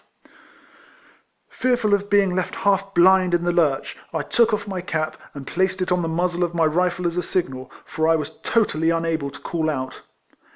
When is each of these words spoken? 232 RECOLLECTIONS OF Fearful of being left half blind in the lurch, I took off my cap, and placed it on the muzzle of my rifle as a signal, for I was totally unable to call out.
232 1.51 1.53
RECOLLECTIONS 1.53 1.53
OF 1.53 1.61
Fearful 1.61 1.93
of 1.93 2.09
being 2.09 2.35
left 2.35 2.55
half 2.63 2.91
blind 2.95 3.35
in 3.35 3.43
the 3.43 3.51
lurch, 3.51 3.97
I 4.11 4.23
took 4.23 4.51
off 4.51 4.67
my 4.67 4.81
cap, 4.81 5.15
and 5.35 5.45
placed 5.45 5.79
it 5.79 5.91
on 5.91 6.01
the 6.01 6.07
muzzle 6.07 6.43
of 6.43 6.55
my 6.55 6.65
rifle 6.65 7.05
as 7.05 7.17
a 7.17 7.21
signal, 7.21 7.69
for 7.85 8.07
I 8.07 8.15
was 8.15 8.39
totally 8.39 8.89
unable 8.89 9.29
to 9.29 9.39
call 9.41 9.69
out. 9.69 10.01